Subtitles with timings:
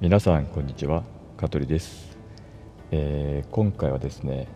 [0.00, 1.02] 皆さんこんにちは。
[1.36, 2.16] 香取です、
[2.92, 4.46] えー、今回はですね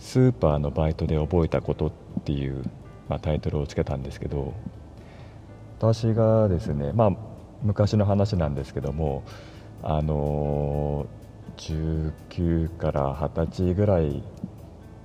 [0.00, 1.92] スーパーのバイトで覚えたことっ
[2.24, 2.64] ていう、
[3.08, 4.52] まあ、タイトルをつけたんですけど
[5.78, 7.10] 私がですねまあ
[7.62, 9.22] 昔の話なんですけども
[9.84, 14.20] あのー、19から20歳ぐらい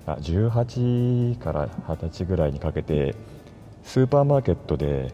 [0.08, 3.14] あ18から20歳ぐらいにかけて
[3.84, 5.14] スーパーマーケットで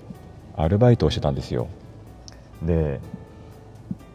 [0.56, 1.68] アルバイトをしてたんですよ。
[2.62, 3.02] で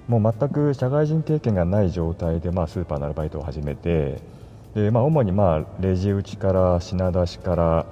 [0.08, 4.20] もう全く社会人経験がない状態で、まあ、スーパーのアルバイトを始めて
[4.74, 7.86] で、まあ、主にまあレジ打ちから品出しから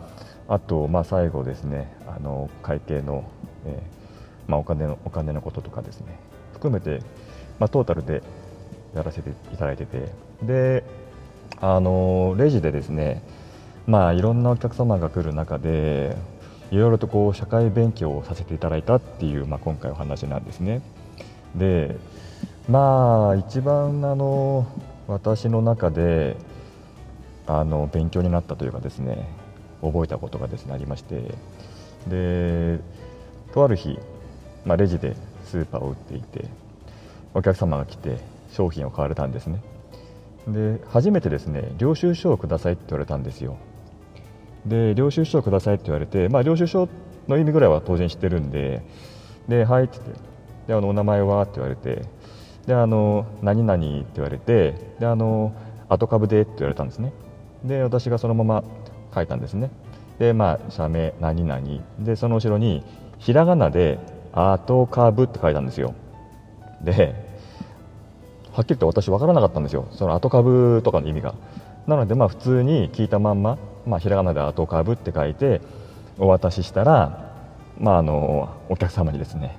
[0.47, 3.25] あとまあ最後ですねあの会計の、
[3.67, 6.19] えーまあ、お金のお金のこととかですね
[6.53, 7.01] 含めて、
[7.59, 8.23] まあ、トータルで
[8.95, 10.09] やらせていただいてて
[10.43, 10.85] で
[11.61, 13.23] あのレジでですね
[13.87, 16.17] まあいろんなお客様が来る中で
[16.71, 20.81] いろいろとこう社会勉強をさせていただいたっていう、まあ、今回お話なんですね。
[21.55, 21.97] で
[22.69, 24.67] まあ一番あの
[25.07, 26.37] 私の中で
[27.47, 29.29] あの勉強になったというかですね
[29.83, 31.35] 覚えたことがですねありまして
[32.09, 32.81] で
[33.53, 33.99] とある日、
[34.65, 36.47] まあ、レジでスーパーを売っていて
[37.35, 38.19] お客様が来て
[38.53, 39.61] 商品を買われたんですね。
[40.47, 43.57] で初めてですね領収書をくださいって言われたんですよ。
[44.67, 46.89] で領収書をくださいって言われて、まあ、領収書
[47.29, 48.83] の意味ぐらいは当然知ってるんで
[49.49, 50.34] ではいって言って
[50.67, 51.43] であのお名前は？
[51.43, 52.03] って言われて。
[52.67, 54.75] であの何々って言われて。
[54.99, 55.53] であの
[55.89, 56.43] 後株で？
[56.43, 57.13] って言われたんですね。
[57.65, 58.65] で私がそのまま
[59.15, 59.71] 書いたんですね。
[60.19, 61.61] でまあ社名何々。
[62.01, 62.83] でその後ろに
[63.19, 63.99] ひらがなで
[64.33, 65.95] 後株って書いたんですよ。
[66.83, 67.15] で
[68.53, 69.89] はっきりと私分からなかったんですよ。
[69.93, 71.35] その後株とかの意味が。
[71.87, 75.61] なのでまあ普通に聞いたまんま、まあ、ひらがなで後株って書いて
[76.19, 77.35] お渡ししたら
[77.79, 79.59] まああのお客様にですね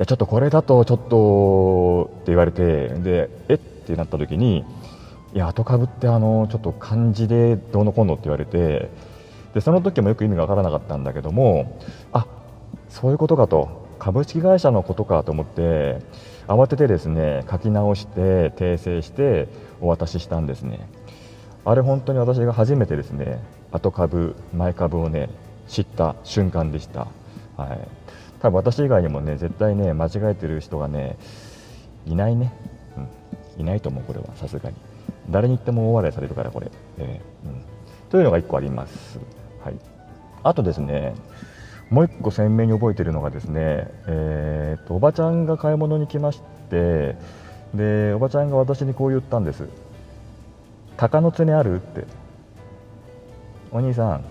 [0.00, 3.58] やちょっとこれだとちょっとって言われてでえっ？
[3.58, 4.64] てなった時に
[5.34, 8.90] いや後株ってあのちょっと漢字でどうのこうのって言われて
[9.54, 11.78] でその時もよく意味が分からなかったんだけども
[12.12, 12.26] あ
[12.88, 13.80] そういうことかと。
[14.00, 15.98] 株式会社のことかと思って
[16.48, 19.46] 慌ててですね書き直して訂正して
[19.82, 20.88] お渡ししたんですね。
[21.66, 23.42] あれ本当に私が初めてですね
[23.72, 25.28] 後株前株をね
[25.68, 27.08] 知った瞬間でした、
[27.58, 27.88] はい、
[28.40, 31.16] 多分私以外にもね絶対ね間違えてる人がね
[32.06, 32.52] いないね、
[33.56, 34.26] うん、いないと思うこれは。
[34.36, 34.76] さすがに。
[35.30, 37.62] 誰に言っても大笑いされるからこれ、えーうん、
[38.10, 39.18] というのが1個あります、
[39.62, 39.74] はい、
[40.42, 41.14] あとですね
[41.90, 46.40] もう1個鮮明に覚えてるのがですね、えーと、おばちゃんが買い物に来まし
[46.70, 47.16] て
[47.74, 49.68] でおばちゃんが私にこう言ったんです
[50.96, 52.04] 「鷹の爪ある?」って
[53.72, 54.24] 「お兄さん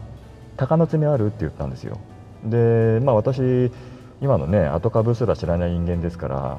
[0.57, 1.97] 鷹の爪ある?」って言ったんですよ。
[2.45, 3.71] でまあ私
[4.21, 6.57] 今のね後株すら知らない人間ですから、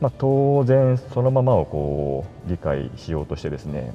[0.00, 3.92] まあ、当然そのままをこう理解しようとしてですね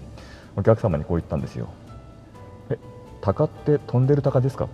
[0.55, 1.69] お客様にこう言ったんですよ
[2.69, 2.77] 「え
[3.21, 4.67] 鷹って飛んでる鷹ですか?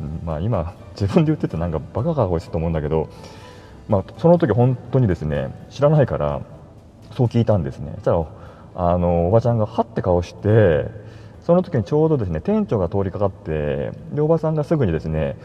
[0.24, 3.08] まあ今自分で言っててなんかバカかこいつと思うんだけど、
[3.88, 6.40] まあ、その時本当にですね知らないから
[7.12, 8.24] そう聞いたんですねそしたら
[8.76, 10.86] あのおばちゃんがはって顔して
[11.46, 15.36] その時にちょうどですね店長が通りかかってでおばさんがすぐにですね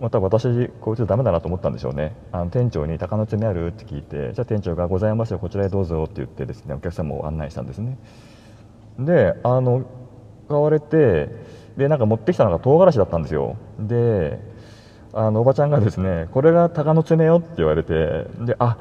[0.00, 2.14] また私こいつダメだなと思ったんでしょうね。
[2.30, 3.66] あの店長に鷹の爪ある？
[3.66, 7.98] って聞いてじゃあ店長がございますよこちらへどうぞって言ってですねお客様を案内したんですね。
[9.00, 9.84] であの
[10.48, 11.28] 買われて
[11.76, 13.56] でなんか持ってきたのが唐辛子だったんですよ。
[13.80, 14.38] で
[15.12, 18.78] あのおばちゃんがですねこれが鷹の爪よって言われてであ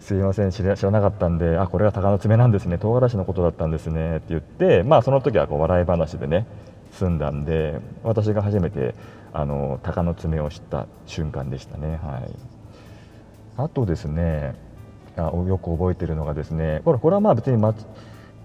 [0.00, 6.46] すいません知らなかったんであこれが鷹の爪なんですね唐辛子のことだったんですねって言ってまあその時はこう笑い話でね
[6.92, 8.94] 済んだんで私が初めて
[9.32, 12.34] あの鷹の爪を知った瞬間でしたねはい。
[13.56, 14.54] あとですね
[15.16, 17.74] あよく覚えてるのがですねこれこれはまあ別に、ま、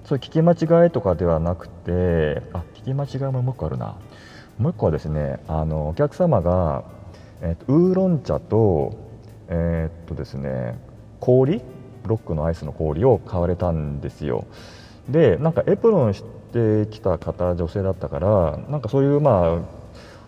[0.03, 3.95] そう聞き間違いとかではなくてあ聞き間違いももう一個あるな。
[4.57, 6.83] もう一個はですねあのお客様が、
[7.41, 8.93] えーと、ウーロン茶と
[9.47, 10.77] えー、っとですね
[11.25, 11.61] 氷？
[12.05, 14.45] ロックのアイスの氷を買われたんですよ。
[15.09, 16.23] でなんかエプロンし
[16.53, 19.59] てきた方女性だったからなんかそういうまあ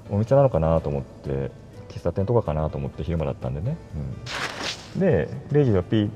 [0.10, 1.52] お店なのかなと思って
[1.90, 3.78] 喫茶店とかかなと思って昼間だったんでね、
[4.96, 6.10] うん、でレジがピッ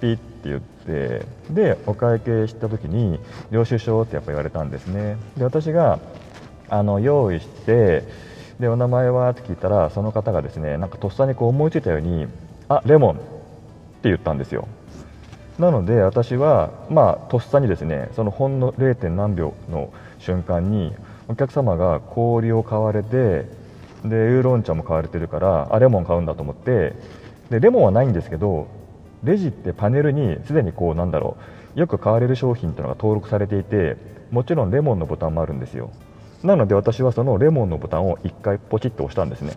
[0.00, 3.18] ピッって言ってでお会計した時に
[3.50, 5.16] 領収書ってやっぱ言われたんですね。
[5.36, 5.98] で私が
[6.68, 8.04] あの用意して
[8.58, 9.30] でお名前は？
[9.30, 12.26] って聞いたらその方がですねなんかとっさにこう思いついたように
[12.68, 13.20] 「あレモン」
[14.00, 14.66] って言ったんですよ
[15.58, 19.10] なので私はまあとっさにですねそのほんの 0.
[19.10, 20.92] 何秒の瞬間に
[21.28, 23.46] お客様が氷を買われて
[24.02, 26.94] でウーロン茶も買われてるからあレモン買うんだと思って
[27.50, 28.68] でレモンはないんですけど
[29.22, 31.36] レジってパネルにすでにこうなんだろ
[31.76, 33.96] うよく買われる商品というのが登録されていて
[34.30, 35.90] もちろんレモンのボタンもあるんですよ
[36.42, 39.52] なので私はそのレモンのボタンを1回ポチッと押したんですね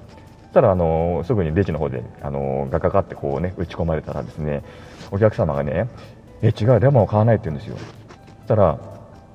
[0.54, 4.64] たらあのすぐにレジの方であのガガガってこうね打ち込まれたらですね
[5.12, 5.90] お客様がね
[6.42, 8.80] え違うレモンを買わないって言うんですよそしたら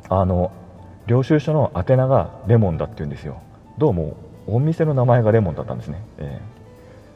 [0.08, 0.52] あの
[1.06, 3.40] 領収書の宛名がレモンだって言うんですよ。
[3.78, 4.16] どうも
[4.46, 6.40] お店の名前がレモンだったんですね、え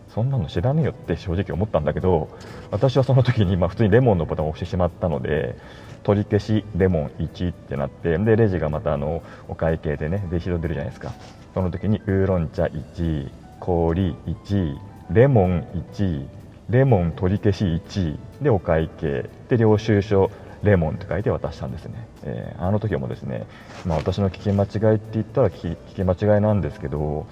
[0.09, 2.29] ー、そんなの知らねえよって正直思ったんだけど
[2.71, 5.57] 私はその時にま普通にレモンのボタンを押してしまったので
[6.05, 11.13] 取り消しレモン1ってなってでレジがまたあのお会計でねレシート出るじゃないですか。
[11.53, 13.31] その時にウーロン茶1
[13.62, 14.76] 氷1
[15.11, 15.62] レモン
[15.94, 16.26] 1
[16.69, 19.31] レモン取り消し1位でお会計。
[19.49, 20.31] で領収書
[20.64, 23.47] レモンって書いて渡したんですね、えー、あの時もですね、
[23.85, 27.26] まあ、私の聞き間違いって言ったら聞き間違いなんですけど、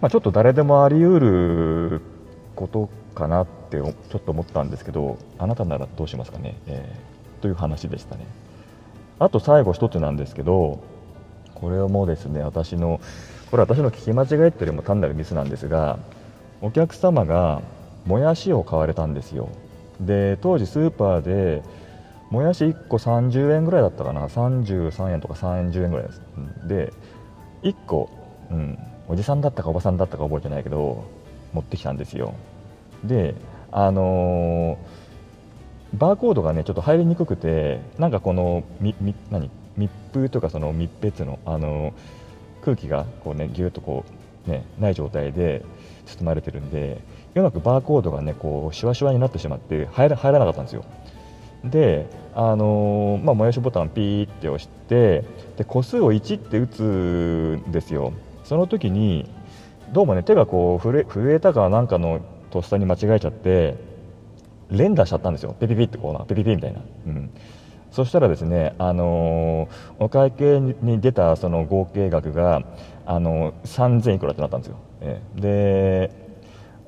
[0.00, 2.00] まあ、ちょっと誰でもあり得る
[2.56, 8.26] ことかなってちょっと思ったんですけどあなたならどうしますかね、えー、という話でしたね。
[9.18, 10.82] あと最後一つなんですけど
[11.54, 13.00] これもですね私の
[13.50, 15.98] これ私の聞き間違いというよりも単なるミスなんですが
[16.60, 17.62] お客様が
[18.06, 19.48] もやしを買われたんですよ。
[20.00, 21.62] で当時スーパーで
[22.30, 24.26] もやし1個30円ぐらいだったかな。
[24.26, 26.22] 33円とか30円ぐらいです。
[26.66, 26.92] で
[27.62, 28.10] 1個、
[28.50, 31.04] うん、おじさんだったかおばさんだったか覚えてないけど
[31.52, 32.34] 持ってきたんですよ。
[33.04, 33.34] で
[33.70, 39.50] あのー、バーコードがねちょっと入りにくくてなんかこのみみ何？
[39.76, 41.92] 密封とかその密閉の、あの、
[42.64, 44.04] 空気がこうねぎゅっとこ
[44.46, 45.64] うねない状態で
[46.06, 47.00] 包まれてるんで
[47.34, 50.84] うまくバーコードがねこうシワシワになってしまって入ら入らなかったんですよ。
[51.64, 55.24] で、あのー、まあ、もやしボタンピーって押して
[55.56, 56.82] で個数を1って打つ
[57.66, 58.12] んですよ。
[58.44, 59.28] その時に
[59.92, 62.20] どうもね手がこう震えたかなんかの
[62.50, 63.76] とっさに間違えちゃって
[64.70, 65.56] 連打しちゃったんですよ。
[65.58, 67.30] ピピピってこうなピピピみたいな、うん、
[67.94, 69.68] そしたらですね、あの、
[70.00, 72.62] お会計に出たその合計額が、
[73.06, 76.10] あのー、3000いくらってなったんですよ、え、で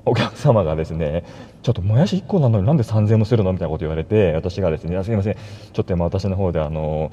[0.03, 1.23] お客様がですね
[1.61, 5.35] ちょっともやし1個なのになんで3000円もするのみたいなこと言われて私がですねすみません。
[5.35, 7.11] ちょっと今私の方であの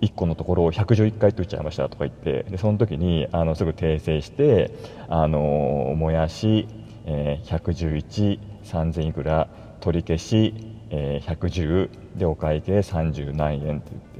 [0.00, 2.44] 1個のところを111回と言っちゃいましたとか言って。
[2.50, 4.70] でその時にあのすぐ訂正して
[5.08, 6.66] あのもやし、
[7.06, 9.48] えー、111、3000いくら
[9.80, 14.14] 取り消し、えー、110でお会計30何円って言って。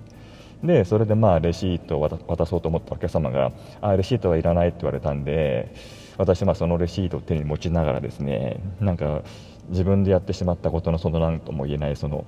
[0.65, 5.75] でそれでまあレシートを渡そうと思ったお客様があレシートはいらないって言われたんで
[6.17, 9.23] 私はそのレシートを手に持ちながらですねなんか
[9.69, 12.25] 自分でやってしまったことのその何とも言えないその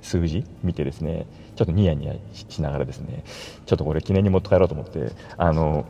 [0.00, 3.22] 数字見てですねちょっとニヤニヤしながらですね
[3.66, 5.86] ちょっとこれ記念に持って帰ろうと思ってあの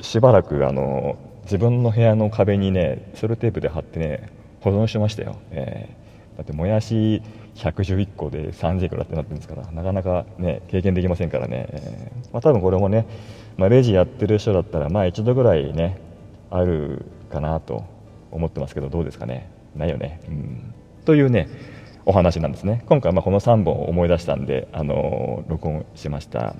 [0.00, 4.30] しばらくあの自分の部屋の壁にねセロテープで貼ってね
[4.60, 6.03] 保存しましたよ、えー、
[6.36, 7.22] だってもやし
[7.54, 13.06] 111個で30いくらってなってるんですからなかなかね経験できませんからね、えー、まあ、多分これもね、
[13.56, 16.00] まあ、レジやってる人だったらまあ一度ぐらいね
[16.50, 17.84] あるかなと
[18.30, 19.50] 思ってますけどどうですかね。
[19.76, 21.48] ないよね、うん、というね
[22.06, 22.84] お話なんですね。
[22.86, 26.54] 今回まこの3本を思い出したんで、あの録音しました、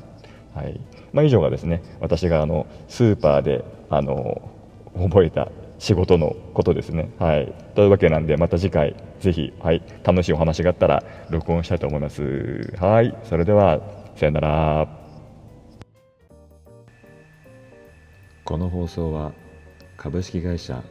[0.55, 0.81] はい。
[1.13, 4.51] まあ、以上がですね私があのスーパーで、あの
[4.97, 5.49] 覚えた
[5.85, 7.11] 仕事のことですね。
[7.19, 12.23] はい、というわけなんでまた次回ぜひ、はい、楽しいお話があったら録音したいと思います。
[12.81, 13.83] はいそれでは
[14.17, 14.89] さよなら。
[18.47, 19.33] この放送は
[19.99, 20.83] 株式会社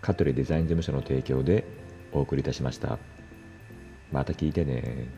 [0.00, 1.64] 香取デザイン事務所の提供で
[2.12, 3.00] お送りいたしました。
[4.12, 5.08] また聞いてね